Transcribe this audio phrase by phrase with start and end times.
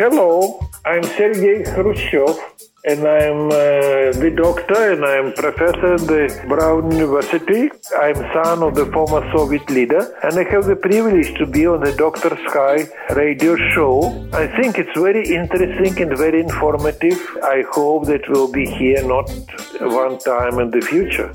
[0.00, 2.34] hello, I'm Sergei Khrushchev,
[2.86, 7.68] and I'm uh, the doctor and I'm professor at the Brown University.
[8.04, 11.80] I'm son of the former Soviet leader, and I have the privilege to be on
[11.82, 12.32] the Dr.
[12.48, 13.92] Sky radio show.
[14.32, 17.20] I think it's very interesting and very informative.
[17.42, 19.28] I hope that we'll be here not
[19.82, 21.30] one time in the future.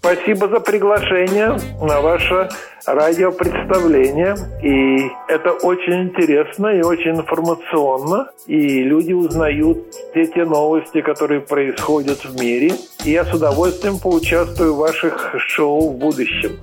[0.00, 2.48] Спасибо за приглашение на ваше
[2.86, 4.36] радиопредставление.
[4.62, 8.30] И это очень интересно и очень информационно.
[8.46, 9.78] И люди узнают
[10.10, 12.72] все те новости, которые происходят в мире.
[13.04, 16.58] И я с удовольствием поучаствую в ваших шоу в будущем.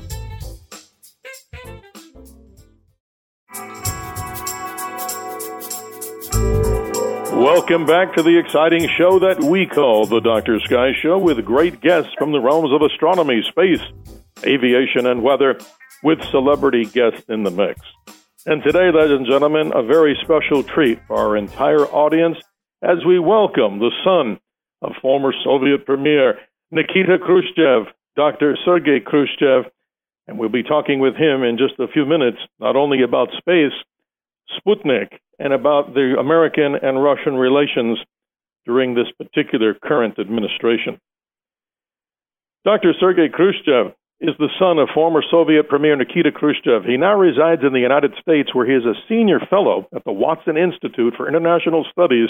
[7.45, 10.59] Welcome back to the exciting show that we call the Dr.
[10.62, 13.85] Sky Show with great guests from the realms of astronomy, space,
[14.44, 15.59] aviation, and weather
[16.02, 17.80] with celebrity guests in the mix.
[18.48, 22.38] And today, ladies and gentlemen, a very special treat for our entire audience
[22.82, 24.40] as we welcome the son
[24.82, 26.40] of former Soviet Premier
[26.71, 28.57] Nikita Khrushchev, Dr.
[28.66, 29.71] Sergei Khrushchev,
[30.26, 33.77] and we'll be talking with him in just a few minutes, not only about space,
[34.57, 37.98] Sputnik, and about the American and Russian relations
[38.65, 40.99] during this particular current administration.
[42.63, 42.93] Dr.
[42.99, 46.84] Sergei Khrushchev is the son of former Soviet Premier Nikita Khrushchev.
[46.85, 50.12] He now resides in the United States, where he is a senior fellow at the
[50.12, 52.29] Watson Institute for International Studies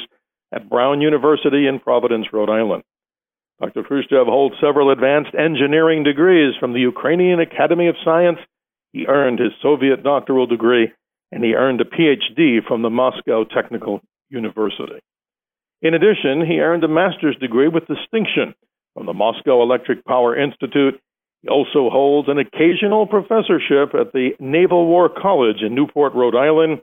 [0.51, 2.83] at Brown University in Providence, Rhode Island.
[3.61, 3.83] Dr.
[3.83, 8.39] Khrushchev holds several advanced engineering degrees from the Ukrainian Academy of Science.
[8.91, 10.91] He earned his Soviet doctoral degree
[11.31, 14.99] and he earned a PhD from the Moscow Technical University.
[15.81, 18.55] In addition, he earned a master's degree with distinction
[18.93, 20.99] from the Moscow Electric Power Institute.
[21.41, 26.81] He also holds an occasional professorship at the Naval War College in Newport, Rhode Island,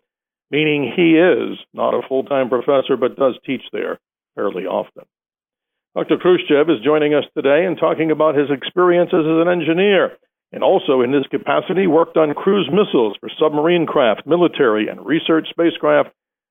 [0.50, 3.98] meaning he is not a full time professor but does teach there
[4.34, 5.04] fairly often.
[5.96, 6.16] Dr.
[6.18, 10.16] Khrushchev is joining us today and talking about his experiences as an engineer
[10.52, 15.48] and also in this capacity worked on cruise missiles for submarine craft, military and research
[15.50, 16.10] spacecraft,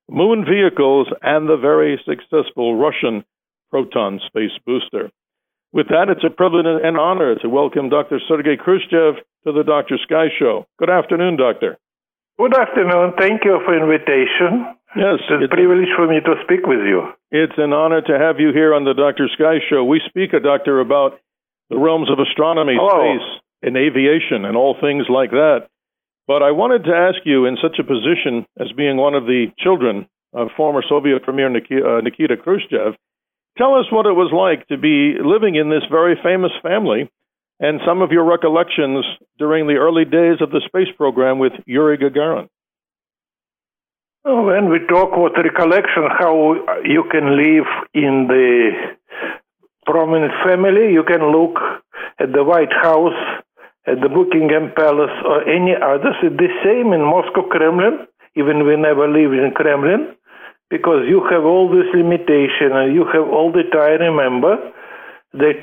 [0.10, 3.24] moon vehicles, and the very successful Russian
[3.70, 5.12] Proton space booster.
[5.72, 8.20] With that, it's a privilege and honor to welcome Dr.
[8.28, 9.98] Sergei Khrushchev to the Dr.
[10.04, 10.66] Sky Show.
[10.78, 11.78] Good afternoon, Doctor.
[12.38, 13.14] Good afternoon.
[13.18, 14.76] Thank you for invitation.
[14.98, 17.14] Yes, it's a privilege for me to speak with you.
[17.32, 19.30] It's an honor to have you here on the Dr.
[19.32, 19.86] Sky Show.
[19.86, 21.20] We speak, a doctor, about
[21.70, 23.00] the realms of astronomy, Hello.
[23.00, 25.68] space, in aviation and all things like that.
[26.28, 29.48] But I wanted to ask you, in such a position as being one of the
[29.60, 32.96] children of former Soviet Premier Nikita, uh, Khrushchev,
[33.58, 37.12] tell us what it was like to be living in this very famous family
[37.60, 39.06] and some of your recollections
[39.38, 42.48] during the early days of the space program with Yuri Gagarin.
[44.24, 46.56] When we talk about recollection, how
[46.86, 48.72] you can live in the
[49.86, 51.58] prominent family, you can look
[52.20, 53.42] at the White House
[53.88, 56.16] at the Buckingham Palace or any others.
[56.22, 60.16] It's the same in Moscow Kremlin, even we never live in Kremlin,
[60.70, 64.58] because you have all this limitation and you have all the time remember
[65.34, 65.62] that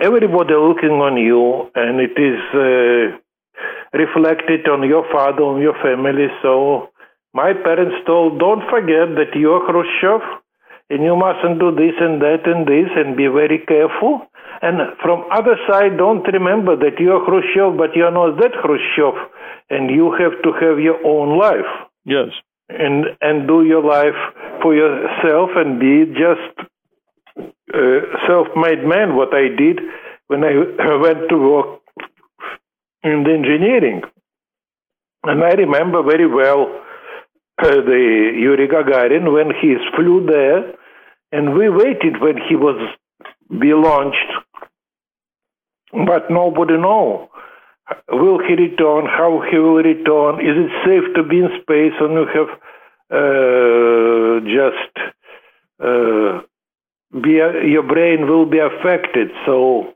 [0.00, 3.18] everybody looking on you and it is uh,
[3.92, 6.28] reflected on your father, on your family.
[6.42, 6.88] So
[7.34, 10.39] my parents told, don't forget that you're Khrushchev
[10.90, 14.26] and you mustn't do this and that and this and be very careful.
[14.60, 19.14] And from other side, don't remember that you're Khrushchev, but you're not that Khrushchev,
[19.70, 21.70] and you have to have your own life.
[22.04, 22.28] Yes.
[22.68, 24.18] And and do your life
[24.62, 26.68] for yourself and be just
[27.72, 29.16] a self-made man.
[29.16, 29.80] What I did
[30.26, 30.54] when I
[31.06, 31.80] went to work
[33.02, 34.02] in the engineering,
[35.24, 36.80] and I remember very well
[37.62, 40.74] uh, the Yuri Gagarin when he flew there,
[41.32, 42.78] and we waited when he was
[43.60, 44.30] be launched
[45.92, 47.28] but nobody know.
[48.08, 49.06] Will he return?
[49.06, 50.40] How he will return?
[50.40, 52.50] Is it safe to be in space And you have
[53.10, 55.14] uh, just
[55.82, 56.42] uh,
[57.20, 59.30] be your brain will be affected?
[59.44, 59.94] So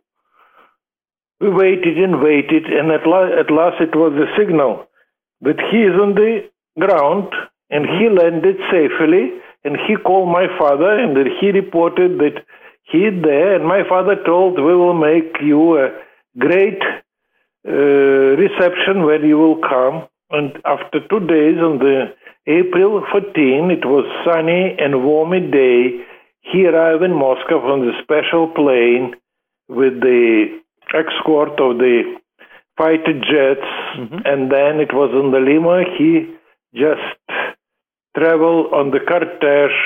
[1.41, 4.87] we waited and waited, and at, la- at last it was the signal
[5.43, 6.49] that he is on the
[6.81, 7.33] ground
[7.71, 9.31] and he landed safely.
[9.65, 12.45] And he called my father, and he reported that
[12.83, 13.55] he's there.
[13.55, 15.91] And my father told, "We will make you a
[16.39, 16.83] great
[17.67, 22.13] uh, reception when you will come." And after two days, on the
[22.47, 26.01] April 14, it was sunny and warmy day.
[26.41, 29.15] He arrived in Moscow on the special plane
[29.69, 30.49] with the
[30.93, 32.03] escort of the
[32.77, 34.21] fighter jets, Mhm.
[34.31, 35.77] and then it was on the limo.
[35.97, 36.11] He
[36.75, 37.24] just
[38.17, 39.77] travel on the cortege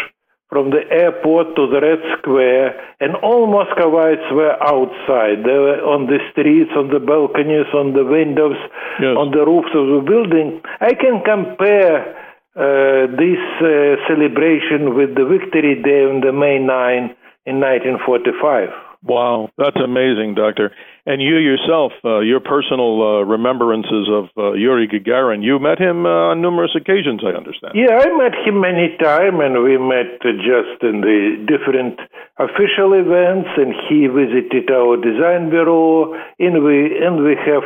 [0.49, 5.45] from the airport to the Red Square, and all Muscovites were outside.
[5.45, 8.57] They were on the streets, on the balconies, on the windows,
[8.99, 9.15] Yes.
[9.17, 10.61] on the roofs of the building.
[10.81, 12.17] I can compare
[12.57, 17.15] uh, this uh, celebration with the Victory Day on the May 9
[17.45, 18.71] in 1945.
[19.05, 20.73] Wow, that's amazing, Doctor.
[21.09, 26.05] And you yourself, uh, your personal uh, remembrances of uh, Yuri Gagarin, you met him
[26.05, 27.73] uh, on numerous occasions, I understand.
[27.75, 31.97] Yeah, I met him many times, and we met just in the different
[32.37, 33.49] official events.
[33.57, 37.65] And he visited our design bureau, and we and we have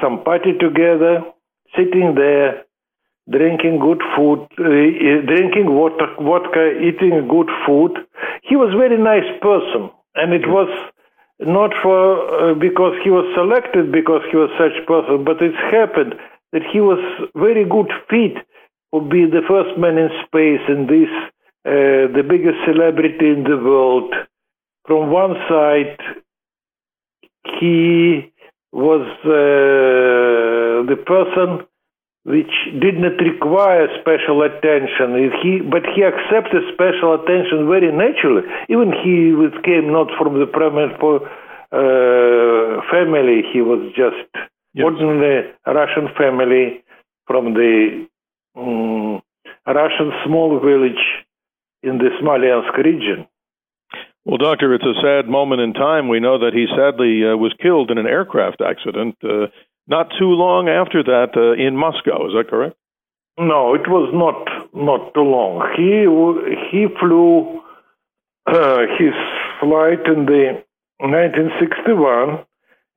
[0.00, 1.20] some party together,
[1.76, 2.64] sitting there,
[3.28, 7.92] drinking good food, uh, drinking water, vodka, eating good food.
[8.42, 10.72] He was a very nice person, and it was
[11.40, 16.14] not for uh, because he was selected because he was such person, but it happened
[16.52, 16.98] that he was
[17.34, 18.34] very good fit
[18.92, 21.08] to be the first man in space and this
[21.66, 24.12] uh, the biggest celebrity in the world.
[24.86, 25.98] From one side,
[27.58, 28.32] he
[28.72, 31.66] was uh, the person
[32.24, 35.32] which did not require special attention.
[35.42, 38.42] He, but he accepted special attention very naturally.
[38.68, 43.42] Even he was- came not from the prominent uh, family.
[43.52, 44.28] He was just
[44.72, 44.84] Yes.
[44.84, 46.84] ordinary Russian family
[47.26, 48.06] from the
[48.56, 49.20] um,
[49.66, 51.04] Russian small village
[51.82, 53.26] in the Smolensk region.
[54.24, 56.08] Well, Doctor, it's a sad moment in time.
[56.08, 59.46] We know that he sadly uh, was killed in an aircraft accident uh,
[59.90, 62.28] not too long after that uh, in Moscow.
[62.28, 62.76] Is that correct?
[63.38, 64.38] No, it was not
[64.72, 65.66] not too long.
[65.76, 66.06] He
[66.70, 67.60] he flew
[68.46, 69.14] uh, his
[69.58, 70.62] flight in the
[70.98, 72.44] 1961,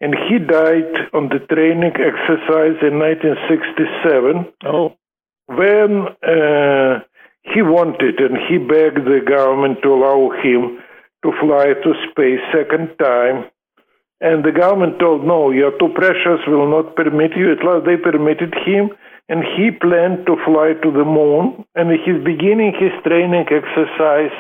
[0.02, 4.94] and he died on the training exercise in 1967 Oh,
[5.48, 7.00] when uh,
[7.42, 10.80] he wanted and he begged the government to allow him
[11.24, 13.50] to fly to space second time.
[14.24, 17.52] And the government told, no, you're too precious, will not permit you.
[17.52, 18.90] At last they permitted him,
[19.28, 24.32] and he planned to fly to the moon, and he's beginning his training exercise.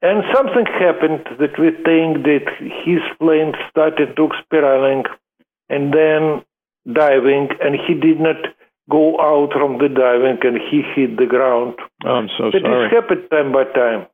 [0.00, 2.46] And something happened that we think that
[2.84, 5.04] his plane started to spiraling
[5.68, 6.42] and then
[6.90, 8.40] diving, and he did not
[8.90, 11.74] go out from the diving and he hit the ground.
[12.04, 12.88] I'm so It sorry.
[12.88, 14.06] has happened time by time.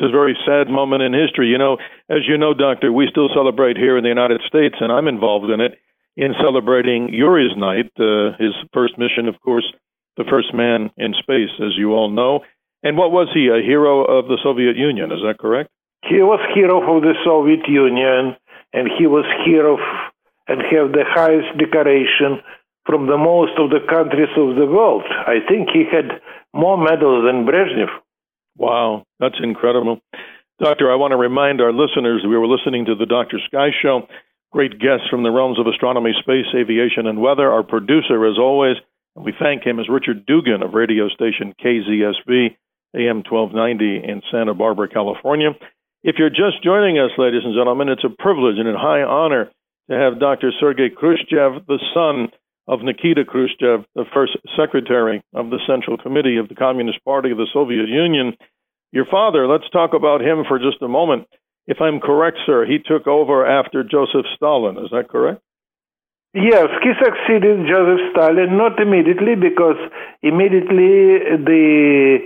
[0.00, 1.48] It's a very sad moment in history.
[1.48, 1.76] You know,
[2.08, 5.50] as you know, Doctor, we still celebrate here in the United States, and I'm involved
[5.50, 5.76] in it,
[6.16, 9.70] in celebrating Yuri's night, uh, his first mission, of course,
[10.16, 12.40] the first man in space, as you all know.
[12.82, 15.12] And what was he, a hero of the Soviet Union?
[15.12, 15.68] Is that correct?
[16.08, 18.36] He was hero of the Soviet Union,
[18.72, 19.80] and he was hero of,
[20.48, 22.40] and have the highest decoration
[22.86, 25.04] from the most of the countries of the world.
[25.04, 26.22] I think he had
[26.54, 27.92] more medals than Brezhnev.
[28.56, 30.00] Wow, that's incredible.
[30.60, 33.38] Doctor, I want to remind our listeners we were listening to the Dr.
[33.46, 34.06] Sky Show.
[34.52, 37.50] Great guests from the realms of astronomy, space, aviation, and weather.
[37.50, 38.76] Our producer, as always,
[39.16, 42.56] and we thank him, is Richard Dugan of radio station KZSB,
[42.96, 45.50] AM 1290 in Santa Barbara, California.
[46.02, 49.50] If you're just joining us, ladies and gentlemen, it's a privilege and a high honor
[49.90, 50.52] to have Dr.
[50.58, 52.28] Sergei Khrushchev, the son
[52.68, 57.38] of Nikita Khrushchev, the first secretary of the Central Committee of the Communist Party of
[57.38, 58.34] the Soviet Union.
[58.92, 61.26] Your father, let's talk about him for just a moment.
[61.66, 64.76] If I'm correct, sir, he took over after Joseph Stalin.
[64.78, 65.42] Is that correct?
[66.32, 69.78] Yes, he succeeded Joseph Stalin, not immediately, because
[70.22, 72.18] immediately the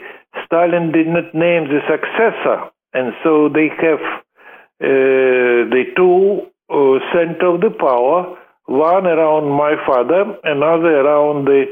[0.45, 4.01] Stalin did not name the successor, and so they have
[4.83, 11.65] uh, the two uh, center of the power, one around my father, another around the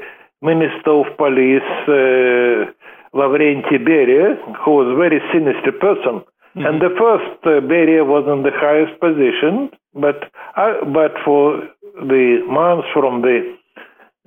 [0.42, 2.70] Minister of Police, uh,
[3.14, 6.24] Lavrenti Beria, who was a very sinister person.
[6.54, 11.62] And the first uh, Beria was in the highest position, but uh, but for
[11.94, 13.56] the months from the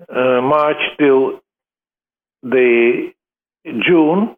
[0.10, 1.39] uh, March till
[2.41, 3.12] the
[3.65, 4.36] June,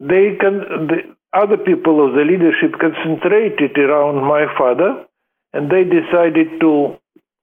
[0.00, 5.04] they can the other people of the leadership concentrated around my father,
[5.52, 6.96] and they decided to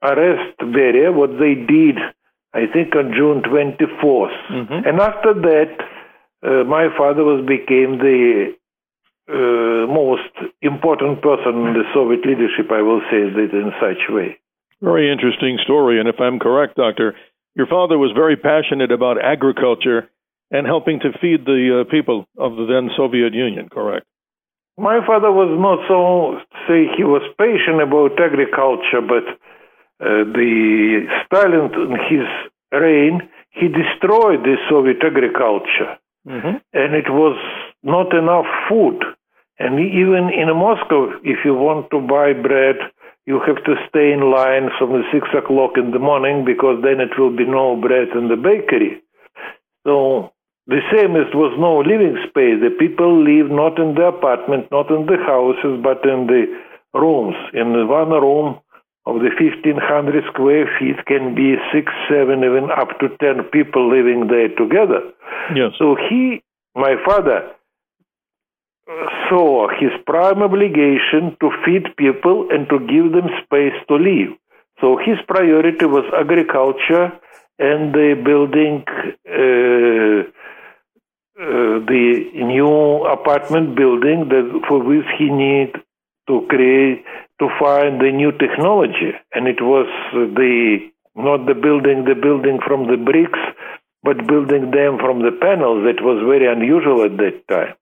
[0.03, 1.13] arrest Beria.
[1.13, 1.97] What they did,
[2.53, 4.87] I think, on June twenty Mhm.
[4.87, 5.71] and after that,
[6.43, 8.53] uh, my father was became the
[9.27, 10.29] uh, most
[10.61, 12.71] important person in the Soviet leadership.
[12.71, 14.37] I will say that in such way.
[14.81, 15.99] Very interesting story.
[15.99, 17.15] And if I'm correct, Doctor,
[17.55, 20.09] your father was very passionate about agriculture
[20.51, 24.05] and helping to feed the uh, people of the then Soviet Union, correct?
[24.77, 29.23] My father was not so say he was patient about agriculture, but
[30.03, 32.27] uh, the Stalin in his
[32.71, 36.57] reign he destroyed the Soviet agriculture, Mm-hmm.
[36.73, 37.37] and it was
[37.83, 38.99] not enough food.
[39.59, 42.77] And even in Moscow, if you want to buy bread,
[43.27, 46.99] you have to stay in line from the six o'clock in the morning because then
[46.99, 49.01] it will be no bread in the bakery.
[49.85, 50.33] So
[50.67, 52.57] the same as was no living space.
[52.57, 56.49] The people live not in the apartment, not in the houses, but in the
[56.97, 57.35] rooms.
[57.53, 58.59] In one room
[59.05, 59.77] of the 1500
[60.33, 65.05] square feet can be six, seven, even up to 10 people living there together.
[65.53, 65.77] Yes.
[65.77, 66.41] So he,
[66.73, 67.53] my father,
[69.29, 74.33] saw his prime obligation to feed people and to give them space to live.
[74.81, 77.13] So his priority was agriculture
[77.57, 78.83] and the building
[79.29, 80.29] uh,
[81.37, 85.73] uh, the new apartment building that for which he need
[86.27, 87.03] to create
[87.39, 89.11] to find the new technology.
[89.33, 90.77] And it was the
[91.15, 93.39] not the building the building from the bricks
[94.03, 97.73] but building them from the panels that was very unusual at that time.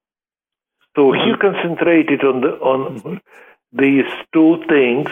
[0.95, 3.21] So he concentrated on the on
[3.73, 5.09] these two things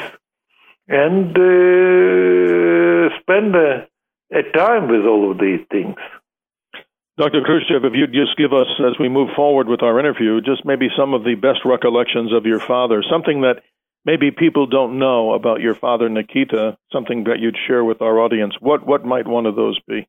[0.88, 3.88] and uh, spend a,
[4.32, 5.96] a time with all of these things
[7.22, 7.42] Dr.
[7.46, 10.88] Khrushchev, if you'd just give us, as we move forward with our interview, just maybe
[10.98, 13.62] some of the best recollections of your father, something that
[14.04, 18.56] maybe people don't know about your father, Nikita, something that you'd share with our audience.
[18.60, 20.08] What what might one of those be?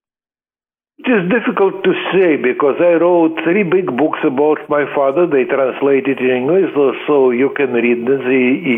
[1.05, 5.27] It is difficult to say because I wrote three big books about my father.
[5.27, 8.25] They translated in English, so, so you can read this.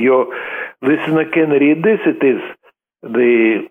[0.03, 0.27] Your
[0.83, 2.01] listener can read this.
[2.05, 2.43] It is
[3.01, 3.69] the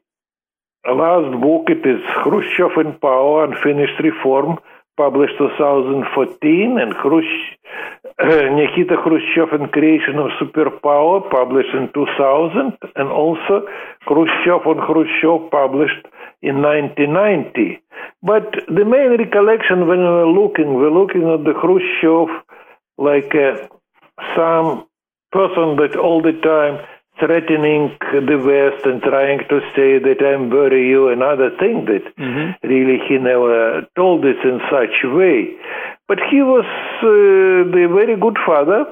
[0.91, 1.69] last book.
[1.69, 4.59] It is Khrushchev in Power, Unfinished Reform,
[4.97, 7.33] published 2014, and Khrush,
[8.19, 13.65] uh, Nikita Khrushchev and Creation of Superpower, published in 2000, and also
[14.05, 16.05] Khrushchev on Khrushchev, published
[16.41, 17.81] in 1990.
[18.21, 22.27] But the main recollection when we were looking, we're looking at the Khrushchev
[22.97, 23.67] like uh,
[24.35, 24.85] some
[25.31, 26.85] person that all the time
[27.19, 32.67] threatening the West and trying to say that I'm bury you, another thing that Mm-hmm.
[32.67, 35.55] really he never told it in such way.
[36.07, 36.65] But he was
[37.01, 38.85] uh, the very good father.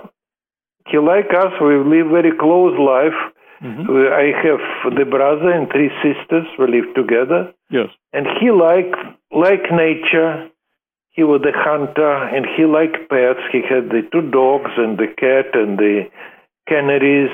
[0.87, 1.53] He like us.
[1.61, 3.19] We live very close life.
[3.61, 3.85] Mhm.
[4.23, 6.47] I have the brother and three sisters.
[6.57, 7.53] We live together.
[7.69, 7.89] Yes.
[8.13, 8.91] And he like
[9.31, 10.49] like nature.
[11.17, 13.43] He was a hunter, and he liked pets.
[13.51, 16.09] He had the two dogs and the cat and the
[16.67, 17.29] canaries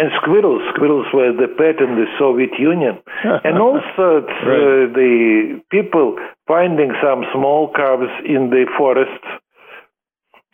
[0.00, 0.62] and squirrels.
[0.74, 2.96] Squirrels were the pet in the Soviet Union.
[3.44, 6.16] and also it's, uh, the people
[6.48, 9.22] finding some small cubs in the forest,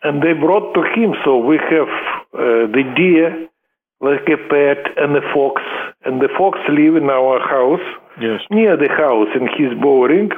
[0.03, 1.15] and they brought to him.
[1.23, 1.87] So we have
[2.33, 3.47] uh, the deer,
[4.01, 5.61] like a pet, and the fox.
[6.05, 7.87] And the fox live in our house
[8.19, 8.41] Yes.
[8.49, 10.29] near the house in his boring,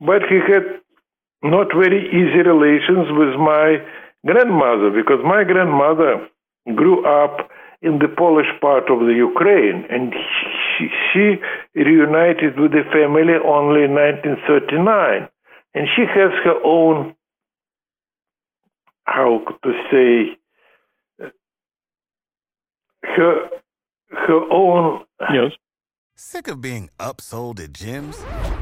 [0.00, 0.66] but he had
[1.42, 3.78] not very easy relations with my
[4.26, 6.28] grandmother because my grandmother
[6.74, 7.48] grew up
[7.82, 10.14] in the Polish part of the Ukraine and
[10.78, 11.36] she, she
[11.74, 15.28] reunited with the family only in 1939
[15.74, 17.14] and she has her own
[19.04, 20.38] how to say
[23.02, 23.48] her
[24.10, 25.52] her own Yes.
[26.16, 28.18] Sick of being upsold at gyms?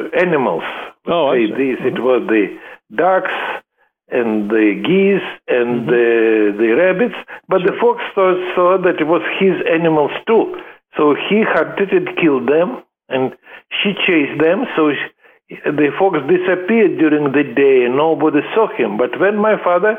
[0.00, 0.62] Uh, animals.
[1.06, 1.78] Oh, Say this.
[1.80, 2.02] It mm-hmm.
[2.02, 2.58] was the
[2.94, 3.34] ducks
[4.10, 5.90] and the geese and mm-hmm.
[5.90, 7.14] the the rabbits,
[7.48, 10.56] but the fox saw, saw that it was his animals too.
[10.96, 13.36] So he hunted and killed them, and
[13.70, 14.66] she chased them.
[14.76, 18.98] So she, the fox disappeared during the day, and nobody saw him.
[18.98, 19.98] But when my father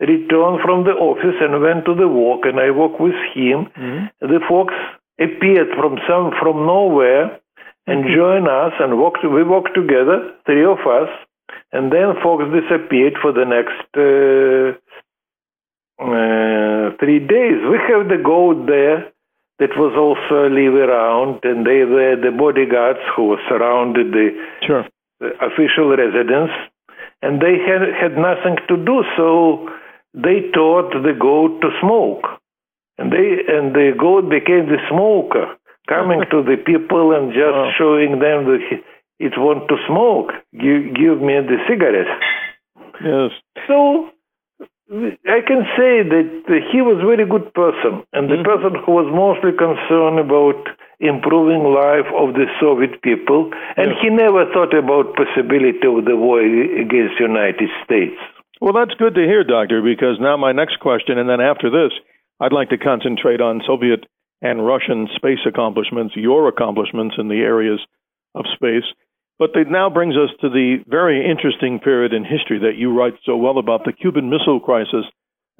[0.00, 4.06] returned from the office and went to the walk, and I walked with him, mm-hmm.
[4.20, 4.74] the fox
[5.18, 7.40] appeared from some from nowhere
[7.88, 9.24] and joined us and walked.
[9.24, 11.08] We walked together, three of us,
[11.72, 14.76] and then Fox disappeared for the next uh,
[15.98, 17.58] uh, three days.
[17.64, 19.10] We have the goat there
[19.58, 24.28] that was also live around, and they were the bodyguards who surrounded the,
[24.66, 24.86] Sure.
[25.20, 26.52] the official residence,
[27.22, 29.68] and they had had nothing to do, so
[30.14, 32.24] they taught the goat to smoke,
[32.98, 35.57] and they and the goat became the smoker,
[35.88, 37.70] coming to the people and just Wow.
[37.78, 38.76] showing them that he,
[39.26, 40.32] it want to smoke.
[40.52, 42.12] Give, give me the cigarette.
[43.02, 43.30] Yes.
[43.66, 44.10] So
[44.90, 48.44] I can say that he was a very good person, and the Mhm.
[48.44, 50.60] person who was mostly concerned about
[51.00, 54.00] improving life of the Soviet people, and Yes.
[54.00, 58.18] he never thought about possibility of the war against United States.
[58.60, 61.92] Well, that's good to hear, Doctor, because now my next question, and then after this,
[62.40, 64.06] I'd like to concentrate on Soviet
[64.40, 67.80] and Russian space accomplishments, your accomplishments in the areas
[68.34, 68.84] of space.
[69.38, 73.14] But it now brings us to the very interesting period in history that you write
[73.24, 75.04] so well about the Cuban Missile Crisis.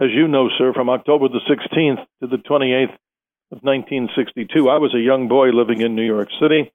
[0.01, 2.95] As you know, sir, from October the 16th to the 28th
[3.51, 6.73] of 1962, I was a young boy living in New York City.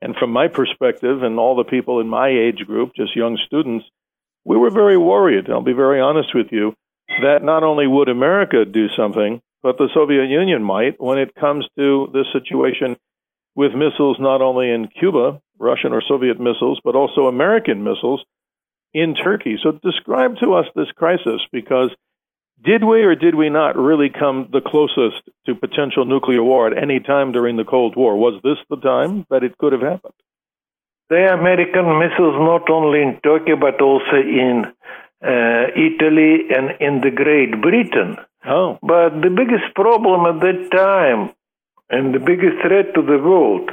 [0.00, 3.84] And from my perspective, and all the people in my age group, just young students,
[4.44, 6.74] we were very worried, I'll be very honest with you,
[7.22, 11.66] that not only would America do something, but the Soviet Union might when it comes
[11.76, 12.96] to this situation
[13.54, 18.24] with missiles not only in Cuba, Russian or Soviet missiles, but also American missiles
[18.92, 19.58] in Turkey.
[19.62, 21.90] So describe to us this crisis because
[22.64, 26.80] did we or did we not really come the closest to potential nuclear war at
[26.80, 28.16] any time during the Cold War?
[28.16, 30.14] Was this the time that it could have happened?
[31.10, 34.64] The American missiles not only in Turkey but also in
[35.22, 38.16] uh, Italy and in the Great Britain.
[38.46, 41.30] Oh, But the biggest problem at that time
[41.90, 43.70] and the biggest threat to the world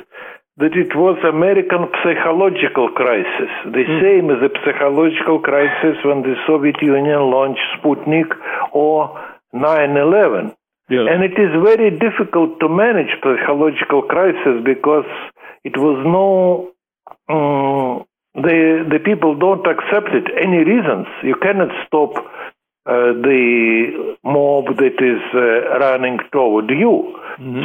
[0.57, 6.75] that it was American psychological crisis, the same as the psychological crisis when the Soviet
[6.81, 8.27] Union launched Sputnik
[8.73, 9.15] or
[9.55, 10.53] 9/11.
[10.89, 11.07] yes.
[11.09, 15.07] And it is very difficult to manage psychological crisis because
[15.63, 16.27] it was no
[17.33, 20.27] um, the the people don't accept it.
[20.37, 22.11] Any reasons you cannot stop
[22.85, 27.15] uh, the mob that is uh, running toward you.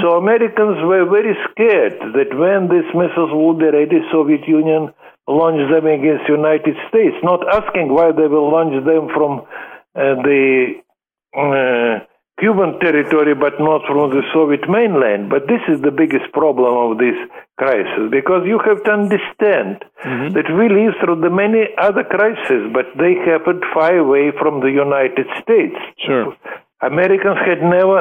[0.02, 4.94] So Americans were very scared that when these missiles would be ready, Soviet Union
[5.26, 9.40] launch them against United States, not asking why they will launch them from
[9.97, 10.74] uh, the
[11.37, 12.05] uh,
[12.44, 15.22] Cuban territory, but not from the Soviet mainland.
[15.35, 17.16] But this is the biggest problem of this
[17.57, 19.70] crisis, because you have to understand
[20.37, 24.72] that we live through the many other crises, but they happened far away from the
[24.87, 25.78] United States.
[26.07, 26.37] Sure.
[26.83, 27.98] Americans had never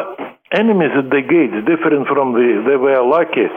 [0.52, 3.48] enemies at the gates, different from the, they were lucky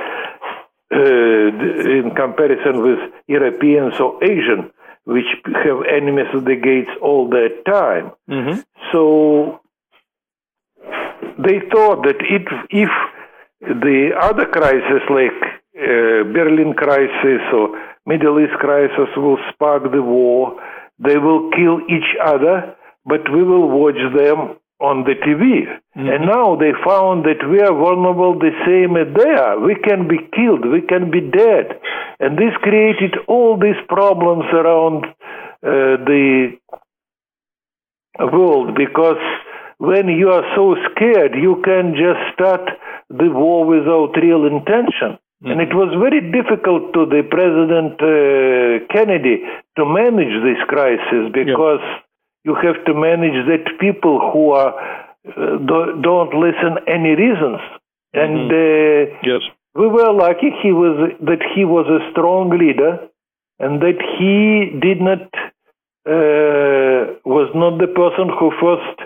[1.00, 4.70] uh, in comparison with Europeans or Asian,
[5.04, 5.30] which
[5.64, 8.06] have enemies at the gates all the time.
[8.28, 8.60] hmm
[8.92, 9.60] So
[11.38, 12.90] they thought that if, if
[13.60, 15.40] the other crisis like
[15.76, 20.60] uh, Berlin crisis or Middle East crisis will spark the war,
[20.98, 25.64] they will kill each other, but we will watch them on the TV.
[25.94, 29.58] And now they found that we are vulnerable the same as they are.
[29.58, 31.80] We can be killed, we can be dead.
[32.20, 36.58] And this created all these problems around uh, the
[38.20, 39.20] world because
[39.78, 42.68] when you are so scared, you can just start
[43.10, 45.18] the war without real intention.
[45.44, 49.44] And it was very difficult to the President uh, Kennedy
[49.76, 51.84] to manage this crisis because
[52.42, 54.74] you have to manage that people who are
[55.28, 57.60] uh, do, don't listen any reasons.
[58.14, 59.42] And uh, Yes.
[59.74, 63.06] we were lucky he was that he was a strong leader
[63.60, 65.22] and that he did not
[66.08, 68.98] uh, was not the person who first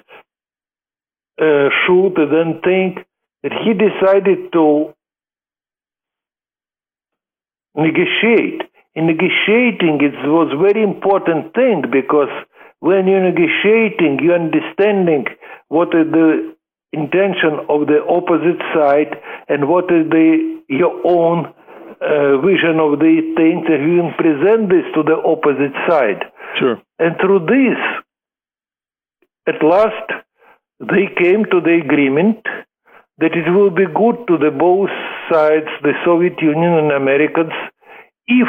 [1.41, 3.07] uh, shoot and then think
[3.43, 4.93] that he decided to
[7.75, 8.63] negotiate.
[8.95, 12.29] In negotiating, it was very important thing because
[12.81, 15.27] when you're negotiating, you're understanding
[15.69, 16.55] what is the
[16.93, 19.17] intention of the opposite side
[19.49, 21.47] and what is the your own
[22.01, 26.25] uh, vision of the things, and you can present this to the opposite side.
[26.59, 26.81] Sure.
[26.99, 27.79] And through this,
[29.47, 30.11] at last,
[30.81, 32.41] they came to the agreement
[33.19, 34.89] that it will be good to the both
[35.31, 37.53] sides, the Soviet Union and Americans,
[38.27, 38.49] if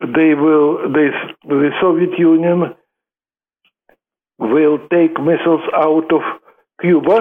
[0.00, 1.10] they will, they,
[1.46, 2.74] the Soviet Union
[4.38, 6.22] will take missiles out of
[6.80, 7.20] Cuba.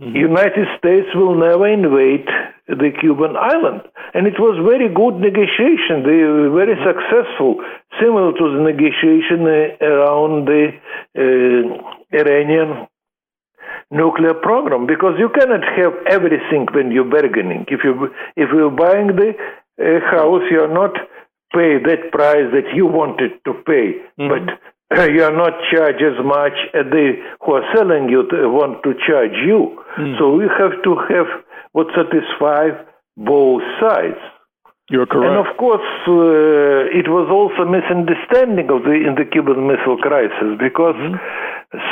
[0.00, 0.16] Mm-hmm.
[0.16, 2.26] United States will never invade
[2.68, 3.82] the Cuban island.
[4.14, 6.02] And it was very good negotiation.
[6.02, 7.60] They were very successful,
[8.00, 10.72] similar to the negotiation uh, around the
[11.16, 12.88] uh, Iranian
[13.90, 17.66] nuclear program because you cannot have everything when you're bargaining.
[17.68, 19.34] If you if you're buying the
[19.78, 20.94] uh, house, you're not
[21.52, 24.42] pay that price that you wanted to pay, but
[25.14, 28.94] you are not charged as much as they who are selling you to, want to
[29.06, 29.78] charge you.
[30.18, 31.43] So we have to have
[31.74, 32.70] what satisfy
[33.16, 34.22] both sides.
[34.90, 35.26] You're correct.
[35.26, 40.54] And of course, uh, it was also misunderstanding of the in the Cuban Missile Crisis
[40.60, 40.94] because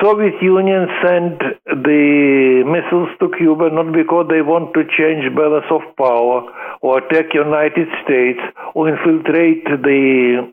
[0.01, 5.83] Soviet Union sent the missiles to Cuba not because they want to change balance of
[5.97, 6.45] power
[6.83, 8.41] or attack United States
[8.75, 10.53] or infiltrate the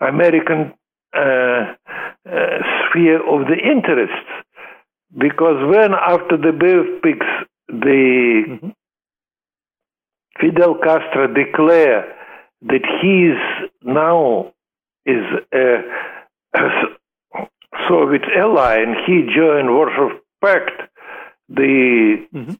[0.00, 0.72] American
[1.14, 1.76] uh,
[2.24, 4.30] uh, sphere of the interests.
[5.12, 7.28] Because when after the Bay of Pigs,
[7.72, 8.68] the mm-hmm.
[10.40, 12.04] Fidel Castro declared
[12.62, 14.52] that he is now
[15.04, 15.82] is a,
[16.54, 17.46] a
[17.88, 20.82] Soviet ally and he joined Warsaw Pact,
[21.48, 22.52] the mm-hmm.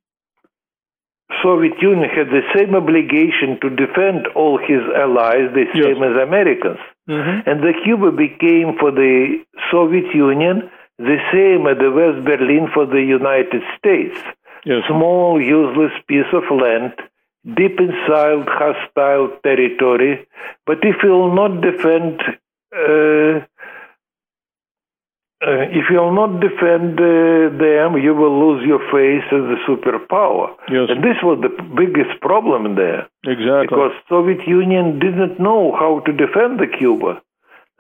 [1.43, 5.85] Soviet Union had the same obligation to defend all his allies, the Yes.
[5.85, 6.79] same as Americans.
[7.09, 7.51] Mm-hmm.
[7.51, 12.87] And the Cuba became for the Soviet Union the same as the West Berlin for
[12.87, 14.19] the United States
[14.65, 14.85] Yes.
[14.89, 16.93] small, useless piece of land,
[17.45, 20.27] deep inside hostile territory.
[20.67, 22.21] But if you will not defend,
[22.75, 23.45] uh,
[25.45, 29.59] uh, if you will not defend uh, them, you will lose your face as a
[29.69, 30.55] superpower.
[30.71, 30.91] Yes.
[30.91, 33.67] And this was the biggest problem there Exactly.
[33.67, 37.21] because Soviet Union didn't know how to defend the Cuba.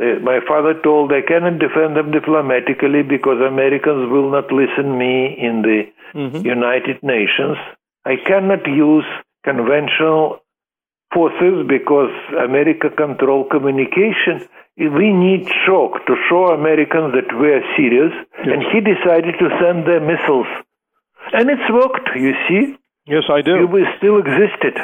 [0.01, 5.37] Uh, my father told I cannot defend them diplomatically because Americans will not listen me
[5.39, 5.81] in the
[6.15, 6.45] Mhm.
[6.45, 7.59] United Nations.
[8.05, 9.05] I cannot use
[9.45, 10.41] conventional
[11.13, 14.41] forces because America control communication.
[14.79, 18.13] We need shock to show Americans that we are serious.
[18.39, 20.47] And he decided to send their missiles.
[21.33, 22.77] And it's worked, you see.
[23.07, 23.57] Yes, I do.
[23.59, 24.75] Cuba still existed.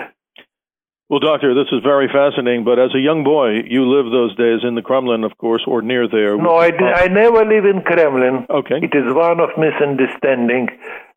[1.08, 4.60] Well, Doctor, this is very fascinating, but as a young boy, you lived those days
[4.62, 6.36] in the Kremlin, of course, or near there.
[6.36, 8.44] No, I, di- I never live in Kremlin.
[8.50, 8.76] Okay.
[8.82, 10.68] It is one of misunderstanding.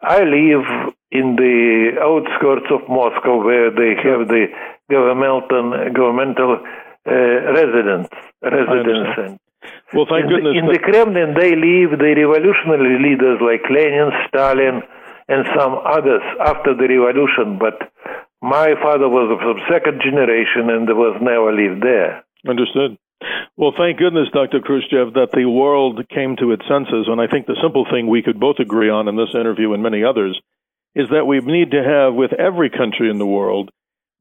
[0.02, 4.48] I live in the outskirts of Moscow where they have the
[4.90, 6.64] governmental, governmental
[7.06, 7.12] uh,
[7.52, 8.08] residence.
[8.42, 9.40] residence.
[9.94, 10.56] Well, thank in, goodness.
[10.56, 14.84] the, in the Kremlin, they live the revolutionary leaders like Lenin, Stalin,
[15.28, 17.60] and some others after the revolution.
[17.60, 17.92] But
[18.42, 22.26] my father was of second generation and was never lived there.
[22.48, 22.98] Understood.
[23.56, 24.62] Well, thank goodness, Dr.
[24.62, 27.06] Khrushchev, that the world came to its senses.
[27.08, 29.84] And I think the simple thing we could both agree on in this interview and
[29.84, 30.40] many others
[30.96, 33.70] is that we need to have, with every country in the world,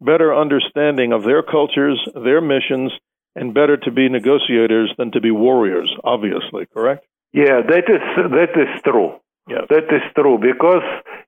[0.00, 2.92] better understanding of their cultures, their missions,
[3.34, 7.06] and better to be negotiators than to be warriors, obviously, correct?
[7.32, 9.14] Yeah, that is that is true.
[9.50, 9.66] Yes.
[9.68, 10.86] That is true because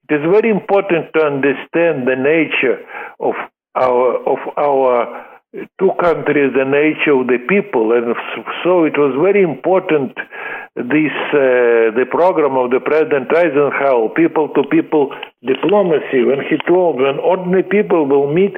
[0.08, 2.78] it is very important to understand the nature
[3.18, 3.34] of
[3.74, 5.26] our of our
[5.80, 8.14] two countries, the nature of the people, and
[8.62, 10.14] so it was very important.
[10.76, 15.10] This uh, the program of the President Eisenhower, people to people
[15.42, 18.54] diplomacy, when he told when ordinary people will meet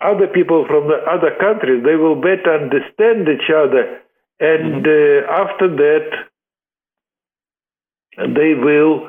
[0.00, 3.98] other people from the other countries, they will better understand each other,
[4.38, 6.06] and uh, after that
[8.16, 9.08] they will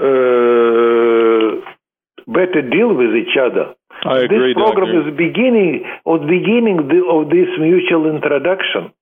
[0.00, 1.60] uh,
[2.26, 3.74] better deal with each other.
[4.04, 5.10] I agree, this program Doctor.
[5.10, 8.92] is beginning of beginning the, of this mutual introduction.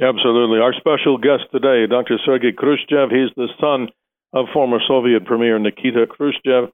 [0.00, 0.60] Absolutely.
[0.60, 2.18] Our special guest today, Dr.
[2.24, 3.88] Sergei Khrushchev, he's the son
[4.32, 6.70] of former Soviet Premier Nikita Khrushchev.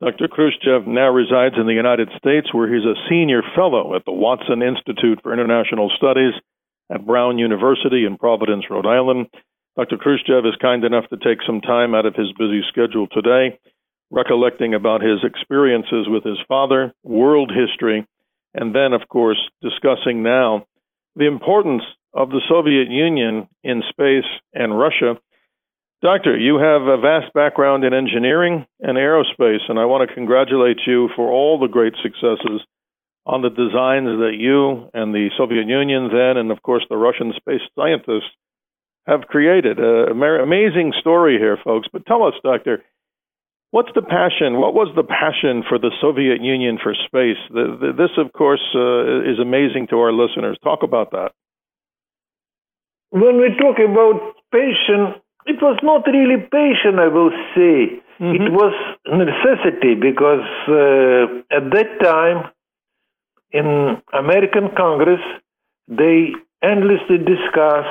[0.00, 0.28] Dr.
[0.28, 4.62] Khrushchev now resides in the United States, where he's a senior fellow at the Watson
[4.62, 6.34] Institute for International Studies
[6.92, 9.26] at Brown University in Providence, Rhode Island.
[9.78, 9.96] Dr.
[9.96, 13.60] Khrushchev is kind enough to take some time out of his busy schedule today,
[14.10, 18.04] recollecting about his experiences with his father, world history,
[18.54, 20.66] and then, of course, discussing now
[21.14, 25.14] the importance of the Soviet Union in space and Russia.
[26.02, 30.78] Doctor, you have a vast background in engineering and aerospace, and I want to congratulate
[30.88, 32.62] you for all the great successes
[33.26, 37.32] on the designs that you and the Soviet Union then, and of course the Russian
[37.36, 38.34] space scientists,
[39.08, 39.80] have created.
[39.80, 41.88] A amazing story here, folks.
[41.92, 42.84] But tell us, Doctor,
[43.70, 44.60] what's the passion?
[44.60, 47.40] What was the passion for the Soviet Union for space?
[47.50, 50.58] The, the, this, of course, uh, is amazing to our listeners.
[50.62, 51.32] Talk about that.
[53.10, 55.16] When we talk about passion,
[55.46, 58.04] it was not really passion, I will say.
[58.20, 58.74] It was
[59.06, 62.50] necessity because uh, at that time
[63.52, 65.20] in American Congress,
[65.86, 67.86] they endlessly discuss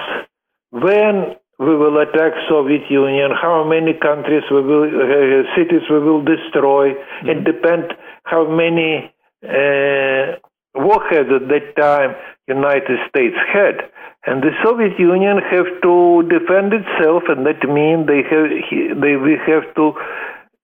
[0.71, 6.23] when we will attack Soviet Union, how many countries we will, uh, cities we will
[6.23, 6.91] destroy.
[7.23, 7.87] It depends
[8.23, 9.11] how many
[9.43, 10.37] uh,
[10.75, 12.15] warheads at that time
[12.47, 13.89] United States had.
[14.25, 19.39] And the Soviet Union have to defend itself, and that means they have they will
[19.47, 19.93] have to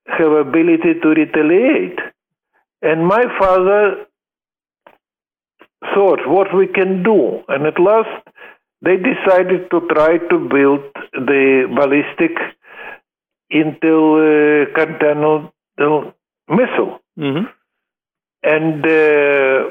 [0.05, 1.97] have ability to retaliate.
[2.81, 4.05] And my father
[5.93, 7.39] thought what we can do.
[7.47, 8.27] And at last,
[8.83, 10.81] they decided to try to build
[11.13, 12.37] the ballistic
[13.49, 15.53] intercontinental
[16.49, 16.99] missile.
[17.17, 17.45] Mm-hmm.
[18.43, 19.69] And uh,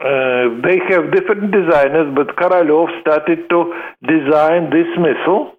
[0.00, 5.52] uh, they have different designers, but Korolev started to design this missile.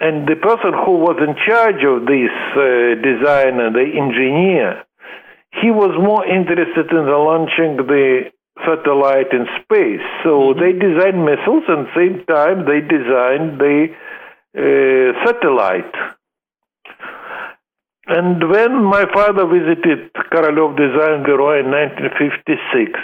[0.00, 4.84] And the person who was in charge of this uh, design, the engineer,
[5.60, 8.30] he was more interested in the launching the
[8.66, 10.04] satellite in space.
[10.24, 10.60] So Mm-hmm.
[10.60, 13.88] they designed missiles, and same time they designed the
[14.56, 15.94] uh, satellite.
[18.06, 22.98] And when my father visited Korolev Design Bureau in 1956,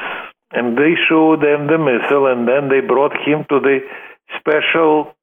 [0.53, 3.81] and they showed them the missile, and then they brought him to the
[4.38, 5.14] special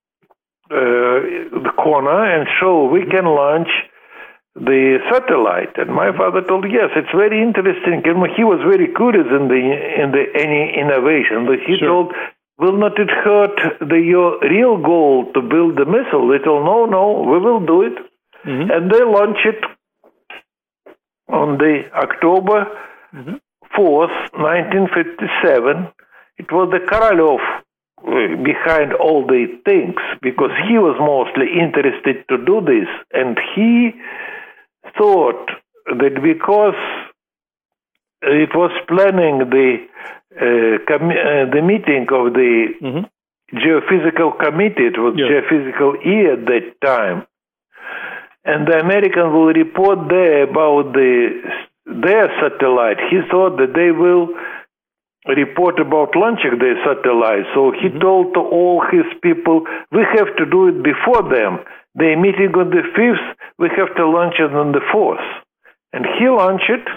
[0.69, 1.19] uh,
[1.65, 3.67] the corner and show we can launch
[4.55, 5.77] the satellite.
[5.77, 8.01] And my father told, yes, it's very interesting.
[8.05, 9.61] And he was very curious in the
[10.01, 11.45] in the any innovation.
[11.45, 11.87] But he Sure.
[11.87, 12.13] told,
[12.59, 16.27] will not it hurt the your real goal to build the missile?
[16.27, 17.97] They told, no, no, we will do it.
[18.45, 18.69] Mhm.
[18.75, 19.63] And they launch it
[21.29, 22.67] on the October
[23.75, 25.87] 4th, 1957.
[26.37, 32.37] It was the Korolev uh, behind all the things because he was mostly interested to
[32.37, 32.89] do this.
[33.13, 33.93] And he
[34.97, 35.49] thought
[35.99, 36.75] that because
[38.21, 39.77] it was planning the
[40.33, 43.03] uh, com- uh, the meeting of the Mhm.
[43.53, 45.27] geophysical committee, it was Yeah.
[45.29, 47.25] geophysical year at that time,
[48.45, 51.11] and the American will report there about the
[51.85, 52.99] their satellite.
[53.09, 54.29] He thought that they will
[55.27, 57.45] report about launching their satellite.
[57.53, 61.59] So he told to all his people, we have to do it before them.
[61.95, 63.37] They're meeting on the fifth.
[63.59, 65.19] We have to launch it on the fourth.
[65.93, 66.87] And he launched it,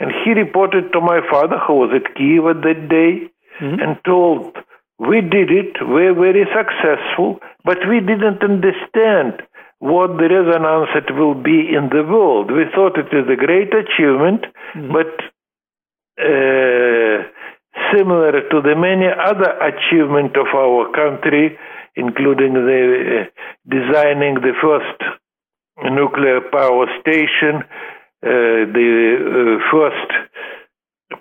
[0.00, 4.56] and he reported to my father, who was at Kiev at that day, and told,
[4.98, 9.42] we did it, we're very successful, but we didn't understand
[9.78, 12.50] what the resonance it will be in the world.
[12.50, 14.46] We thought it is a great achievement,
[14.92, 15.12] but
[16.18, 17.22] uh,
[17.94, 21.58] similar to the many other achievements of our country,
[21.96, 23.24] including the uh,
[23.68, 24.98] designing the first
[25.84, 27.62] nuclear power station,
[28.22, 30.10] uh, the uh, first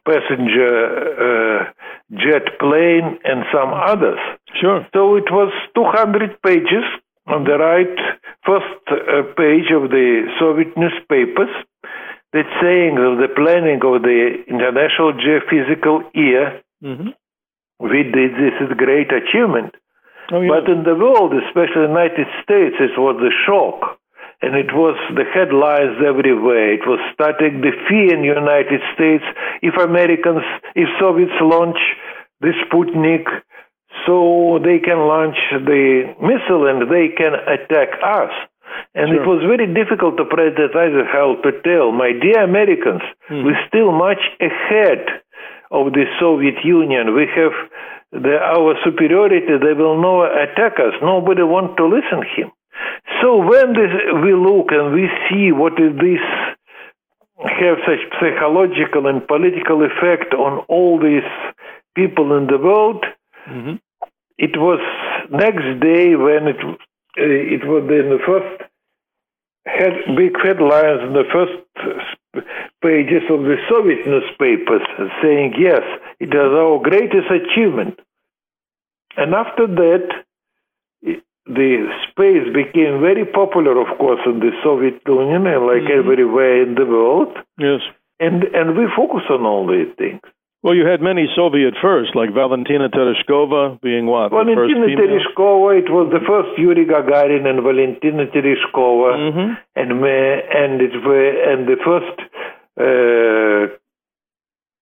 [0.06, 0.74] passenger
[1.20, 1.72] uh,
[2.12, 4.20] jet plane, and some others.
[4.60, 4.86] Sure.
[4.94, 6.84] So it was 200 pages
[7.28, 7.98] on the right
[8.46, 11.54] first uh, page of the Soviet newspapers
[12.34, 17.10] that saying of the planning of the International Geophysical Year, Mm-hmm.
[17.80, 19.76] we did this is a great achievement.
[20.32, 20.50] Oh, yeah.
[20.50, 24.00] But in the world, especially the United States, it was a shock.
[24.42, 26.74] And it was the headlines everywhere.
[26.74, 29.24] It was starting the fear in the United States
[29.62, 30.42] if Americans,
[30.74, 31.78] if Soviets launch
[32.42, 33.28] the Sputnik,
[34.08, 38.34] so they can launch the missile and they can attack us.
[38.96, 43.44] And it was very difficult to President Eisenhower to tell, my dear Americans, hmm.
[43.44, 45.22] we're still much ahead
[45.72, 47.16] of the Soviet Union.
[47.16, 47.56] We have
[48.12, 49.40] the, our superiority.
[49.48, 50.94] They will not attack us.
[51.02, 52.52] Nobody want to listen to him.
[53.22, 53.92] So when this,
[54.24, 56.24] we look and we see what is this
[57.38, 61.28] have such psychological and political effect on all these
[61.96, 63.04] people in the world,
[63.50, 63.80] Mhm.
[64.38, 64.80] it was
[65.30, 67.24] next day when it uh,
[67.56, 68.62] it was in the first
[69.66, 71.58] had big headlines in the first
[72.82, 74.82] pages of the Soviet newspapers
[75.22, 75.82] saying yes,
[76.20, 78.00] it is our greatest achievement.
[79.18, 80.08] And after that,
[81.46, 81.72] the
[82.10, 86.86] space became very popular, of course, in the Soviet Union and like everywhere in the
[86.86, 87.36] world.
[87.58, 87.82] Yes.
[88.20, 90.22] And and we focus on all these things.
[90.64, 94.30] Well, you had many Soviet firsts, like Valentina Tereshkova being what?
[94.30, 95.02] the first Valentina?
[95.02, 99.58] Tereshkova, it was the first Yuri Gagarin and Valentina Tereshkova, Mhm.
[99.76, 102.16] and and it were and the first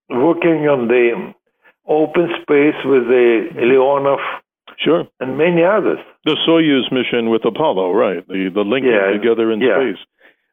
[0.10, 1.34] working on the
[1.88, 4.20] open space with the Leonov
[4.78, 5.08] Sure.
[5.20, 6.00] and many others.
[6.24, 8.26] The Soyuz mission with Apollo, right?
[8.28, 9.76] The the linking Yeah, together in yeah.
[9.76, 10.02] space.